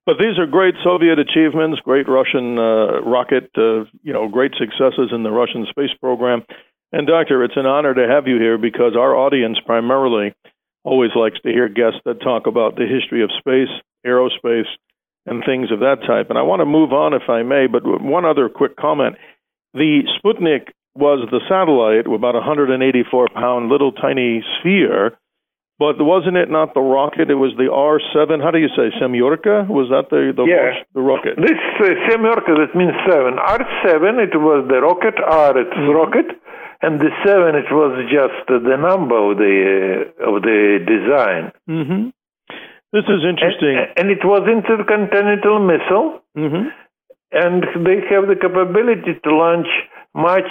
[0.05, 5.11] But these are great Soviet achievements, great Russian uh, rocket, uh, you know, great successes
[5.13, 6.45] in the Russian space program.
[6.93, 10.33] And doctor, it's an honor to have you here because our audience primarily
[10.85, 13.69] always likes to hear guests that talk about the history of space,
[14.07, 14.69] aerospace,
[15.27, 16.31] and things of that type.
[16.31, 19.17] And I want to move on, if I may, but one other quick comment:
[19.75, 25.19] the Sputnik was the satellite, about 184 pound little tiny sphere
[25.79, 27.29] But wasn't it not the rocket?
[27.29, 28.41] It was the R seven.
[28.41, 29.69] How do you say Semyorka?
[29.69, 30.73] Was that the the, Yeah.
[30.97, 31.37] the rocket?
[31.37, 33.37] This uh, Semyorka, that means seven.
[33.37, 35.17] R7, it was the rocket.
[35.21, 35.93] R, it's Mm-hmm.
[36.01, 36.29] rocket,
[36.81, 39.55] and the seven, it was just uh, the number of the
[40.25, 40.61] uh, of the
[40.95, 41.43] design.
[41.69, 42.09] hmm
[42.97, 43.77] This is interesting.
[43.77, 46.65] And, and it was intercontinental missile, hmm
[47.33, 49.67] and they have the capability to launch
[50.15, 50.51] much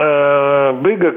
[0.00, 1.12] uh, bigger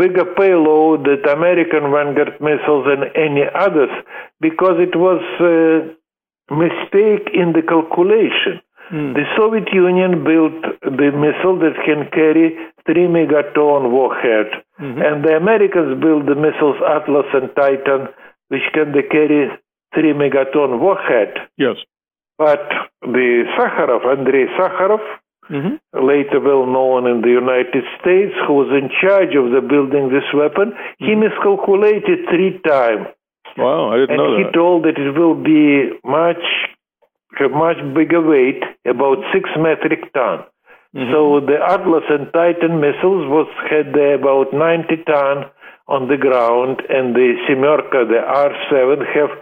[0.00, 3.90] bigger payload than American Vanguard missiles and any others
[4.40, 8.60] because it was a mistake in the calculation.
[8.92, 9.14] Mm.
[9.14, 12.46] The Soviet Union built the missile that can carry
[12.86, 14.48] three megaton warhead,
[14.80, 14.98] Mhm.
[15.06, 18.08] and the Americans built the missiles Atlas and Titan,
[18.50, 19.48] which can carry
[19.94, 21.34] three megaton warhead.
[21.56, 21.76] Yes.
[22.36, 22.62] But
[23.02, 25.04] the Sakharov, Andrei Sakharov,
[25.48, 30.08] hmm later well known in the United States, who was in charge of the building
[30.08, 33.06] this weapon, he miscalculated three times,
[33.56, 36.44] Wow, I didn't and know he told that it will be much,
[37.38, 40.44] have much bigger weight, about six metric ton.
[40.94, 41.12] Mhm.
[41.12, 45.46] So the Atlas and Titan missiles was had about 90 ton
[45.90, 49.34] on the ground, and the Semyorka, the R7, have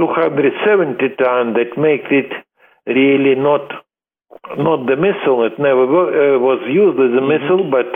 [0.00, 1.52] 270 ton.
[1.52, 2.32] That makes it
[2.88, 3.68] really not
[4.58, 5.44] not the missile.
[5.46, 7.86] It never uh, was used as a missile, but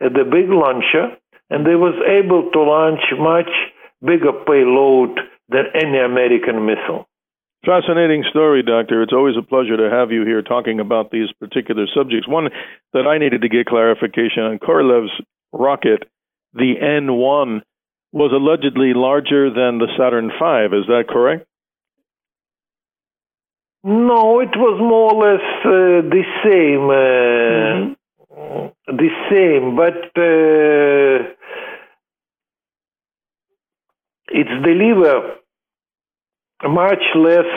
[0.00, 1.14] uh, the big launcher,
[1.50, 3.52] and they was able to launch much
[4.00, 7.06] bigger payload than any American missile.
[7.64, 9.02] Fascinating story, Doctor.
[9.02, 12.28] It's always a pleasure to have you here talking about these particular subjects.
[12.28, 12.48] One
[12.92, 15.12] that I needed to get clarification on Korolev's
[15.52, 16.04] rocket,
[16.54, 17.62] the N1,
[18.12, 20.76] was allegedly larger than the Saturn V.
[20.76, 21.46] Is that correct?
[23.82, 27.94] No, it was more or less uh, the same, uh,
[28.86, 31.34] the same, but uh,
[34.28, 35.34] it's deliver
[36.66, 37.50] much less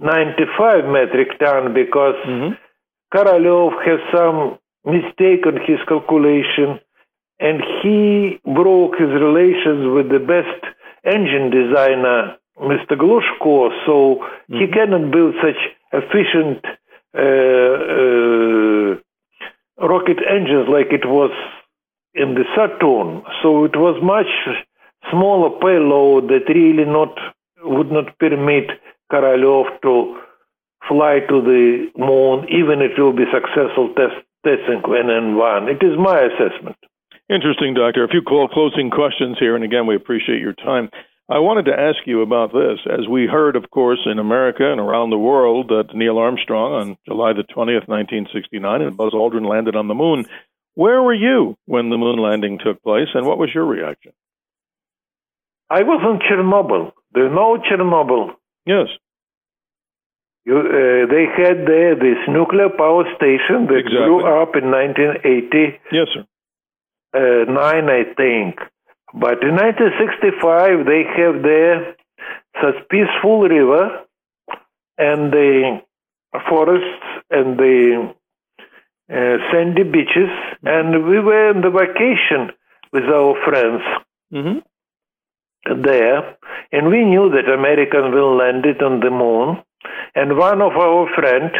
[0.01, 2.57] 95 metric ton because Mhm.
[3.13, 6.79] Korolev has some mistake on his calculation
[7.39, 10.61] and he broke his relations with the best
[11.03, 12.97] engine designer, Mr.
[12.97, 15.59] Glushko, so he cannot build such
[15.93, 16.65] efficient
[17.15, 17.21] uh,
[17.99, 18.95] uh,
[19.87, 21.31] rocket engines like it was
[22.13, 23.23] in the Saturn.
[23.41, 24.27] So it was much
[25.09, 27.15] smaller payload that really not
[27.63, 28.69] would not permit
[29.11, 30.19] Korolev to
[30.87, 35.67] fly to the moon, even if it will be successful test, testing NN1.
[35.67, 36.77] It is my assessment.
[37.29, 38.03] Interesting, Doctor.
[38.03, 40.89] A few closing questions here, and again, we appreciate your time.
[41.31, 42.79] I wanted to ask you about this.
[42.91, 46.97] As we heard, of course, in America and around the world, that Neil Armstrong on
[47.05, 50.25] July the 20th, 1969, and Buzz Aldrin landed on the moon.
[50.73, 54.11] Where were you when the moon landing took place, and what was your reaction?
[55.69, 56.93] I was in Chernobyl.
[57.15, 58.33] You know Chernobyl?
[58.65, 58.87] Yes.
[60.45, 63.97] You, uh, they had there this nuclear power station that Exactly.
[63.97, 65.79] grew up in 1980.
[65.91, 66.25] Yes, sir.
[67.13, 68.59] uh, nine, I think.
[69.13, 71.95] But in 1965, they have there
[72.61, 74.05] such peaceful river
[74.97, 75.81] and the
[76.47, 78.13] forests and the
[79.11, 80.29] uh, sandy beaches,
[80.63, 82.51] and we were on the vacation
[82.93, 83.81] with our friends
[84.31, 84.59] hmm
[85.83, 86.37] there,
[86.71, 89.61] and we knew that Americans will land it on the moon.
[90.15, 91.51] And one of our friends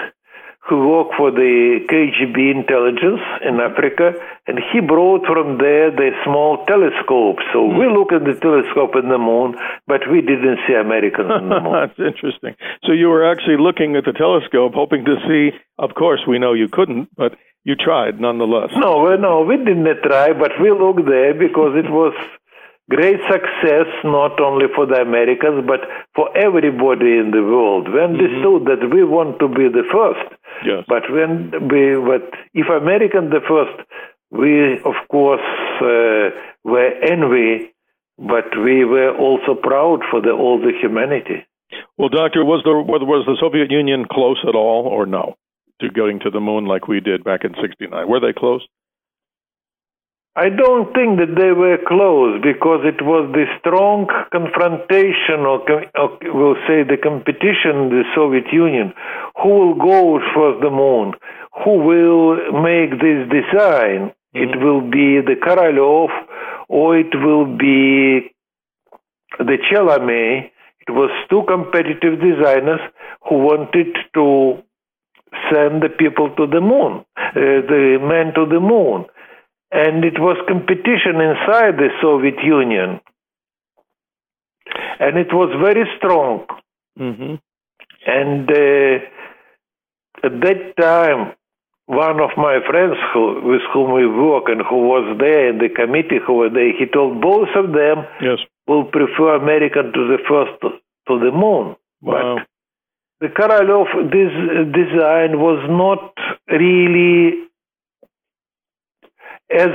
[0.70, 4.14] who worked for the KGB intelligence in Africa,
[4.48, 7.42] and he brought from there the small telescope.
[7.52, 7.98] So we hmm.
[7.98, 11.74] look at the telescope in the moon, but we didn't see Americans on the moon.
[11.74, 12.56] That's interesting.
[12.86, 15.58] So you were actually looking at the telescope, hoping to see.
[15.78, 18.72] Of course, we know you couldn't, but you tried nonetheless.
[18.76, 22.14] No, well, no, we didn't try, but we looked there because it was
[22.90, 25.82] great success not only for the Americans but
[26.16, 27.86] for everybody in the world.
[27.88, 30.26] When we understood that we want to be the first,
[30.66, 30.84] Yes.
[30.88, 33.78] but when we, but if American the first,
[34.32, 35.48] we of course
[35.82, 36.30] uh,
[36.64, 37.72] were envy,
[38.18, 41.46] but we were also proud for the all the humanity.
[41.98, 45.36] Well, Doctor, was the was the Soviet Union close at all, or no,
[45.82, 48.08] to getting to the moon like we did back in '69?
[48.10, 48.66] Were they close?
[50.36, 55.60] I don't think that they were close because it was the strong confrontation, or,
[55.98, 58.94] or we'll say the competition in the Soviet Union.
[59.42, 61.14] Who will go for the moon?
[61.66, 64.14] Who will make this design?
[64.14, 64.38] Mm-hmm.
[64.38, 66.10] It will be the Korolev
[66.70, 68.30] or it will be
[69.40, 70.52] the Chelomey.
[70.88, 72.82] It was two competitive designers
[73.28, 74.62] who wanted to
[75.52, 79.06] send the people to the moon, uh, the men to the moon
[79.72, 83.00] and it was competition inside the Soviet Union,
[85.00, 86.46] and it was very strong.
[86.98, 87.36] Mm-hmm.
[88.06, 89.06] And uh,
[90.24, 91.34] at that time,
[91.86, 95.70] one of my friends who, with whom we work and who was there in the
[95.70, 98.38] committee who were there, he told both of them yes.
[98.68, 101.76] will prefer American to the first to, the moon.
[102.02, 102.38] Wow.
[102.38, 102.48] But
[103.22, 104.32] the Korolev this
[104.72, 106.14] design was not
[106.48, 107.49] really
[109.52, 109.70] as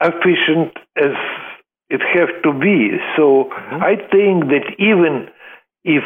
[0.00, 1.14] efficient as
[1.90, 2.98] it have to be.
[3.16, 3.82] So mm-hmm.
[3.82, 5.28] I think that even
[5.84, 6.04] if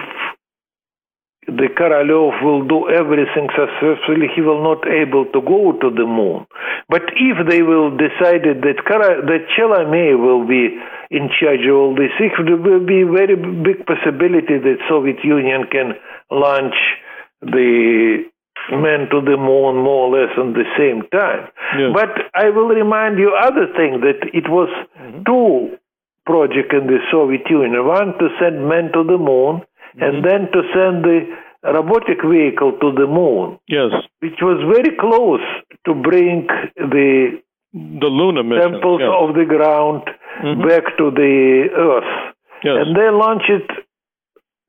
[1.47, 6.47] the Korolev will do everything successfully, he will not able to go to the moon.
[6.89, 10.78] But if they will decide that Kara, that Chelomey will be
[11.11, 15.95] in charge of all this, it will be very big possibility that Soviet Union can
[16.30, 16.74] launch
[17.43, 18.24] the
[18.71, 21.49] men to the moon more or less at the same time.
[21.79, 21.91] Yes.
[21.95, 25.25] But I will remind you other thing that it was mm-hmm.
[25.27, 25.79] two
[26.27, 27.87] projects in the Soviet Union.
[27.87, 30.03] One to send men to the moon, mm-hmm.
[30.03, 31.27] and then to send the
[31.65, 33.59] robotic vehicle to the moon.
[33.67, 33.91] Yes.
[34.21, 35.43] Which was very close
[35.87, 36.47] to bring
[36.77, 37.43] the
[37.73, 38.73] the lunar mission.
[38.73, 39.11] temples yes.
[39.17, 40.03] of the ground
[40.45, 40.69] mm-hmm.
[40.69, 42.35] back to the Earth.
[42.63, 42.77] Yes.
[42.85, 43.71] And they launched it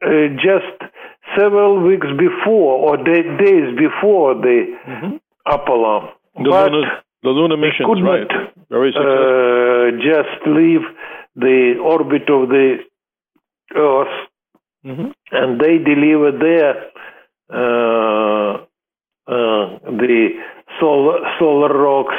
[0.01, 0.91] uh, just
[1.37, 5.17] several weeks before or day, days before the mm-hmm.
[5.45, 6.13] Apollo.
[6.35, 6.87] The but Luna,
[7.23, 8.27] the Luna mission, could right?
[8.29, 10.81] Not, Very uh, just leave
[11.35, 12.77] the orbit of the
[13.75, 14.27] Earth,
[14.85, 15.11] mm-hmm.
[15.31, 16.75] and they delivered there
[17.49, 18.65] uh,
[19.27, 20.29] uh, the
[20.79, 22.15] solar solar rocks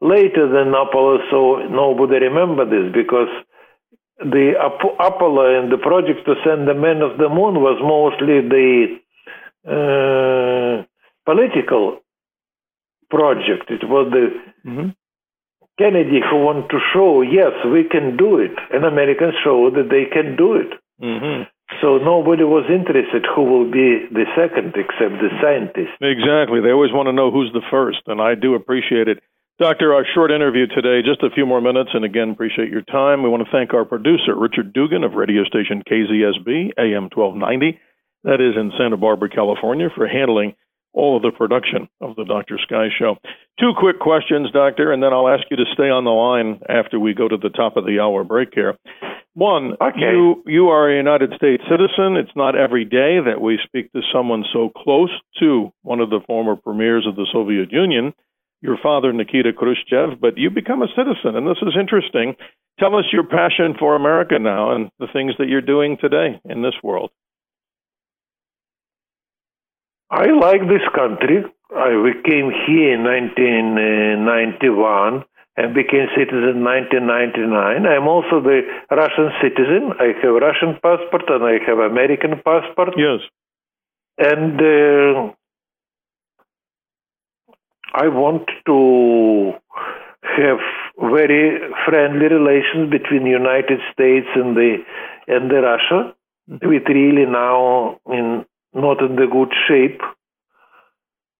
[0.00, 1.18] later than Apollo.
[1.30, 3.28] So nobody remember this because
[4.18, 8.98] the Apollo and the project to send the men of the moon was mostly the
[9.66, 10.84] uh,
[11.24, 12.00] political
[13.10, 13.70] project.
[13.70, 14.88] It was the mm-hmm.
[15.78, 20.10] Kennedy who wanted to show, yes, we can do it, and Americans showed that they
[20.10, 20.72] can do it.
[21.00, 21.42] Mm-hmm.
[21.80, 25.94] So nobody was interested who will be the second except the scientists.
[26.00, 26.60] Exactly.
[26.60, 29.22] They always want to know who's the first, and I do appreciate it.
[29.58, 33.24] Doctor, our short interview today, just a few more minutes, and again, appreciate your time.
[33.24, 37.76] We want to thank our producer, Richard Dugan of radio station KZSB, AM 1290,
[38.22, 40.54] that is in Santa Barbara, California, for handling
[40.92, 42.56] all of the production of the Dr.
[42.62, 43.16] Sky Show.
[43.58, 47.00] Two quick questions, Doctor, and then I'll ask you to stay on the line after
[47.00, 48.78] we go to the top of the hour break here.
[49.34, 49.98] One, okay.
[49.98, 52.16] you you are a United States citizen.
[52.16, 56.20] It's not every day that we speak to someone so close to one of the
[56.28, 58.14] former premiers of the Soviet Union
[58.60, 62.34] your father, Nikita Khrushchev, but you become a citizen, and this is interesting.
[62.78, 66.62] Tell us your passion for America now and the things that you're doing today in
[66.62, 67.10] this world.
[70.10, 71.44] I like this country.
[71.70, 71.90] I
[72.24, 75.24] came here in 1991
[75.58, 77.84] and became citizen in 1999.
[77.84, 79.92] I'm also the Russian citizen.
[79.98, 82.94] I have Russian passport and I have American passport.
[82.96, 83.20] Yes.
[84.16, 85.32] And uh,
[87.98, 89.54] I want to
[90.22, 90.60] have
[91.00, 94.78] very friendly relations between the United States and the
[95.26, 96.14] and the Russia.
[96.48, 96.68] Mm-hmm.
[96.68, 100.00] With really now in not in the good shape.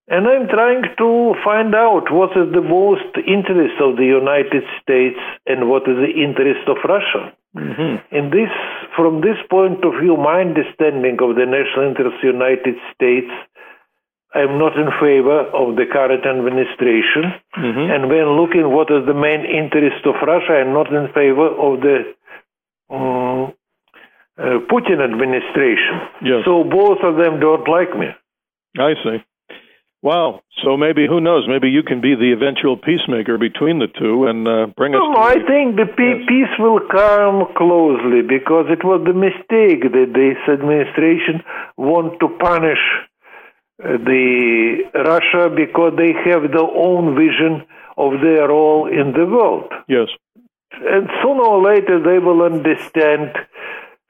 [0.09, 5.21] And I'm trying to find out what is the most interest of the United States
[5.47, 7.37] and what is the interest of Russia.
[7.55, 8.17] Mm-hmm.
[8.17, 8.49] In this,
[8.97, 13.29] from this point of view, my understanding of the national interest of the United States
[14.35, 17.33] I'm not in favor of the current administration.
[17.57, 17.87] Mm-hmm.
[17.89, 21.81] And when looking what is the main interest of Russia, I'm not in favor of
[21.81, 21.97] the
[22.93, 23.55] um,
[24.37, 25.97] uh, Putin administration.
[26.23, 26.45] Yes.
[26.45, 28.13] So both of them don't like me.
[28.79, 29.25] I see.
[30.03, 30.43] Wow.
[30.63, 31.49] So maybe who knows?
[31.49, 35.01] Maybe you can be the eventual peacemaker between the two and uh, bring us.
[35.03, 36.29] No, I think the pe- yes.
[36.29, 41.43] peace will come closely because it was the mistake that this administration
[41.77, 42.79] want to punish
[43.79, 47.65] the Russia because they have their own vision
[47.97, 49.73] of their role in the world.
[49.89, 50.09] Yes.
[50.73, 53.33] And sooner or later they will understand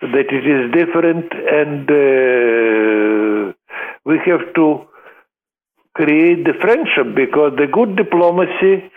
[0.00, 3.52] that it is different and uh,
[4.04, 4.86] we have to
[5.94, 8.90] create the friendship because the good diplomacy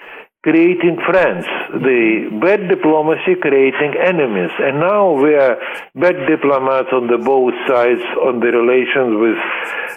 [0.43, 4.49] creating friends, the bad diplomacy creating enemies.
[4.59, 5.57] And now we are
[5.95, 9.37] bad diplomats on the both sides on the relations with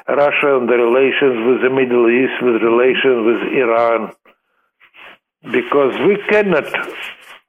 [0.09, 4.13] Russia, on the relations with the Middle East, with relations with Iran.
[5.51, 6.65] Because we cannot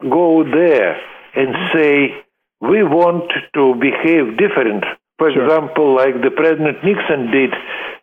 [0.09, 0.99] go there
[1.35, 2.23] and say
[2.61, 4.83] we want to behave different.
[5.17, 5.43] For Sure.
[5.43, 7.53] example, like the President Nixon did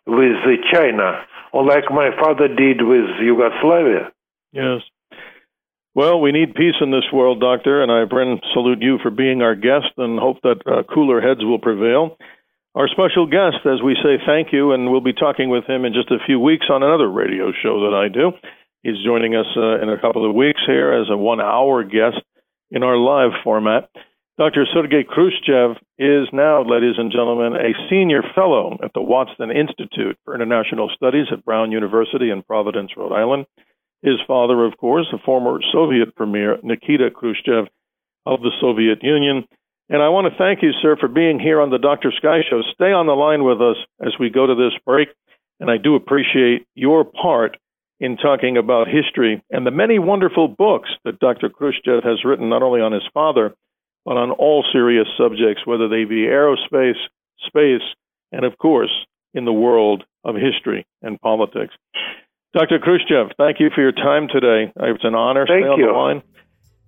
[0.05, 0.37] with
[0.71, 4.11] China, or like my father did with Yugoslavia.
[4.53, 4.81] Yes.
[5.95, 9.41] Well, we need peace in this world, Doctor, and I again salute you for being
[9.41, 12.17] our guest and hope that uh, cooler heads will prevail.
[12.75, 15.93] Our special guest, as we say thank you, and we'll be talking with him in
[15.93, 18.31] just a few weeks on another radio show that I do.
[18.81, 22.21] He's joining us uh, in a couple of weeks here as a one hour guest
[22.71, 23.89] in our live format.
[24.39, 24.65] Dr.
[24.73, 30.33] Sergei Khrushchev is now, ladies and gentlemen, a senior fellow at the Watson Institute for
[30.33, 33.45] International Studies at Brown University in Providence, Rhode Island.
[34.03, 37.67] His father, of course, the former Soviet premier Nikita Khrushchev
[38.25, 39.45] of the Soviet Union.
[39.89, 42.11] And I want to thank you, sir, for being here on the Dr.
[42.15, 42.61] Sky Show.
[42.73, 45.09] Stay on the line with us as we go to this break.
[45.59, 47.57] And I do appreciate your part
[47.99, 51.49] in talking about history and the many wonderful books that Dr.
[51.49, 53.55] Khrushchev has written, not only on his father,
[54.03, 56.99] but on all serious subjects, whether they be aerospace,
[57.47, 57.87] space,
[58.33, 58.91] and of course,
[59.33, 61.73] in the world of history and politics.
[62.53, 62.77] Dr.
[62.77, 64.71] Khrushchev, thank you for your time today.
[64.75, 65.45] It's an honor.
[65.47, 65.87] Thank Stay on you.
[65.87, 66.21] the line.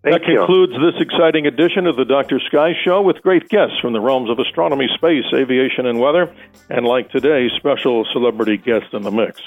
[0.04, 0.38] Thank that you.
[0.38, 2.40] concludes this exciting edition of the Dr.
[2.48, 6.32] Sky Show with great guests from the realms of astronomy, space, aviation, and weather,
[6.70, 9.42] and like today, special celebrity guests in the mix.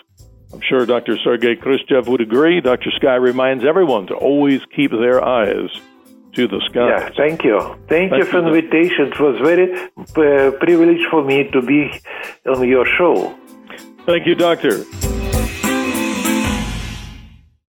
[0.53, 1.17] I'm sure Dr.
[1.23, 2.61] Sergei Khrushchev would agree.
[2.61, 2.91] Dr.
[2.97, 5.71] Sky reminds everyone to always keep their eyes
[6.33, 6.89] to the sky.
[6.89, 7.61] Yeah, thank you.
[7.89, 9.13] Thank, you for the invitation.
[9.13, 11.93] It was very uh, privilege for me to be
[12.47, 13.39] on your show.
[14.07, 14.83] Thank you, Doctor.